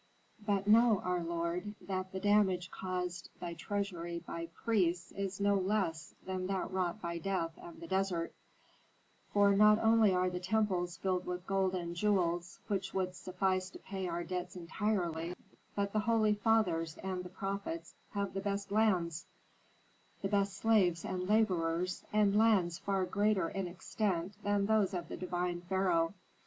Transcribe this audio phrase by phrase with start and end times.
[0.43, 6.15] But know, our lord, that the damage caused thy treasury by priests is no less
[6.25, 8.33] than that wrought by death and the desert;
[9.31, 13.77] for not only are the temples filled with gold and jewels, which would suffice to
[13.77, 15.35] pay our debts entirely,
[15.75, 19.27] but the holy fathers and the prophets have the best lands,
[20.23, 25.17] the best slaves and laborers, and lands far greater in extent than those of the
[25.17, 26.15] divine pharaoh.